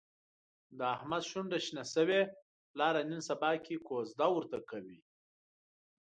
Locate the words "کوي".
4.69-4.99